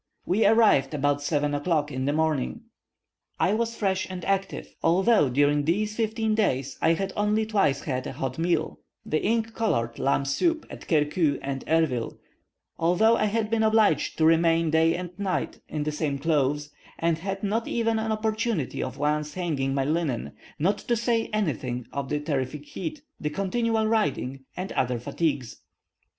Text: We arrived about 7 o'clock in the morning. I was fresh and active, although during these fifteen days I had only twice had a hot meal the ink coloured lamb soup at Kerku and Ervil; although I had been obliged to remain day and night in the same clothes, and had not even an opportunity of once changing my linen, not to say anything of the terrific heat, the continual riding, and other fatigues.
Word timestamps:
We 0.25 0.47
arrived 0.47 0.95
about 0.95 1.21
7 1.21 1.53
o'clock 1.53 1.91
in 1.91 2.05
the 2.05 2.11
morning. 2.11 2.61
I 3.39 3.53
was 3.53 3.75
fresh 3.75 4.09
and 4.09 4.25
active, 4.25 4.73
although 4.81 5.29
during 5.29 5.63
these 5.63 5.95
fifteen 5.95 6.33
days 6.33 6.75
I 6.81 6.93
had 6.93 7.13
only 7.15 7.45
twice 7.45 7.81
had 7.81 8.07
a 8.07 8.13
hot 8.13 8.39
meal 8.39 8.79
the 9.05 9.23
ink 9.23 9.53
coloured 9.53 9.99
lamb 9.99 10.25
soup 10.25 10.65
at 10.71 10.87
Kerku 10.87 11.37
and 11.43 11.63
Ervil; 11.67 12.17
although 12.79 13.15
I 13.15 13.25
had 13.25 13.51
been 13.51 13.61
obliged 13.61 14.17
to 14.17 14.25
remain 14.25 14.71
day 14.71 14.95
and 14.95 15.11
night 15.19 15.59
in 15.67 15.83
the 15.83 15.91
same 15.91 16.17
clothes, 16.17 16.71
and 16.97 17.19
had 17.19 17.43
not 17.43 17.67
even 17.67 17.99
an 17.99 18.11
opportunity 18.11 18.81
of 18.81 18.97
once 18.97 19.35
changing 19.35 19.75
my 19.75 19.85
linen, 19.85 20.31
not 20.57 20.79
to 20.79 20.95
say 20.95 21.27
anything 21.27 21.85
of 21.93 22.09
the 22.09 22.19
terrific 22.19 22.65
heat, 22.65 23.03
the 23.19 23.29
continual 23.29 23.85
riding, 23.85 24.45
and 24.57 24.71
other 24.71 24.97
fatigues. 24.97 25.57